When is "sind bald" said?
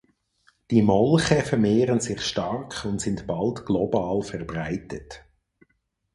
2.99-3.67